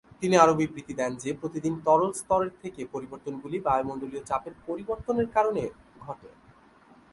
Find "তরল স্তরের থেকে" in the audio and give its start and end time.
1.85-2.81